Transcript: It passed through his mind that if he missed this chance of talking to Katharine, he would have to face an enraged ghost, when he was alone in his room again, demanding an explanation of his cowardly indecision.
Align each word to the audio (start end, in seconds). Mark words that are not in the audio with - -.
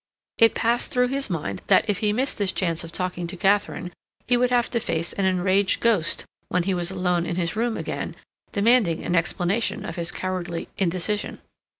It 0.39 0.55
passed 0.55 0.89
through 0.89 1.09
his 1.09 1.29
mind 1.29 1.61
that 1.67 1.87
if 1.87 1.99
he 1.99 2.11
missed 2.11 2.39
this 2.39 2.51
chance 2.51 2.83
of 2.83 2.91
talking 2.91 3.27
to 3.27 3.37
Katharine, 3.37 3.93
he 4.25 4.35
would 4.35 4.49
have 4.49 4.67
to 4.71 4.79
face 4.79 5.13
an 5.13 5.25
enraged 5.25 5.79
ghost, 5.79 6.25
when 6.47 6.63
he 6.63 6.73
was 6.73 6.89
alone 6.89 7.27
in 7.27 7.35
his 7.35 7.55
room 7.55 7.77
again, 7.77 8.15
demanding 8.51 9.03
an 9.03 9.15
explanation 9.15 9.85
of 9.85 9.97
his 9.97 10.11
cowardly 10.11 10.69
indecision. 10.75 11.37